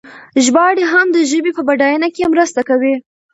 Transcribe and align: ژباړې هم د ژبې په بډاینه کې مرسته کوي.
ژباړې 0.45 0.83
هم 0.91 1.07
د 1.11 1.17
ژبې 1.31 1.51
په 1.57 1.61
بډاینه 1.67 2.07
کې 2.15 2.31
مرسته 2.33 2.61
کوي. 2.69 2.95